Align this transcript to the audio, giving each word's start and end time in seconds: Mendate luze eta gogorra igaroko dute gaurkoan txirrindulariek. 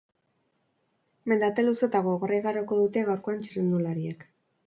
Mendate 1.31 1.65
luze 1.67 1.83
eta 1.89 2.01
gogorra 2.09 2.39
igaroko 2.39 2.79
dute 2.81 3.05
gaurkoan 3.11 3.43
txirrindulariek. 3.45 4.27